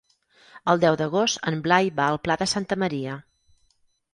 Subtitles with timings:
[0.71, 3.19] El deu d'agost en Blai va al Pla de Santa Maria.